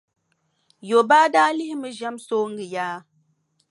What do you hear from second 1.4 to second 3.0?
lihimi ʒɛm sooŋa yaa.